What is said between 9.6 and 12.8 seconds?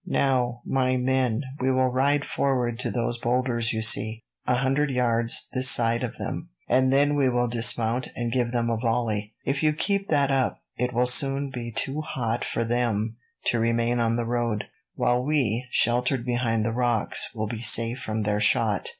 you keep that up, it will soon be too hot for